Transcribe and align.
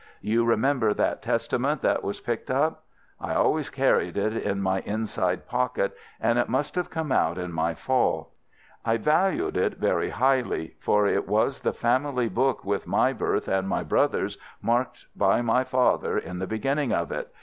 You 0.23 0.45
remember 0.45 0.95
that 0.95 1.21
Testament 1.21 1.83
that 1.83 2.01
was 2.03 2.21
picked 2.21 2.49
up. 2.49 2.85
I 3.19 3.35
always 3.35 3.69
carried 3.69 4.17
it 4.17 4.35
in 4.35 4.59
my 4.59 4.79
inside 4.79 5.47
pocket, 5.47 5.95
and 6.19 6.39
it 6.39 6.49
must 6.49 6.73
have 6.73 6.89
come 6.89 7.11
out 7.11 7.37
in 7.37 7.51
my 7.51 7.75
fall. 7.75 8.31
I 8.83 8.97
value 8.97 9.49
it 9.53 9.77
very 9.77 10.09
highly, 10.09 10.75
for 10.79 11.05
it 11.05 11.27
was 11.27 11.59
the 11.59 11.71
family 11.71 12.29
book 12.29 12.65
with 12.65 12.87
my 12.87 13.13
birth 13.13 13.47
and 13.47 13.69
my 13.69 13.83
brother's 13.83 14.39
marked 14.59 15.05
by 15.15 15.43
my 15.43 15.63
father 15.63 16.17
in 16.17 16.39
the 16.39 16.47
beginning 16.47 16.91
of 16.91 17.11
it. 17.11 17.31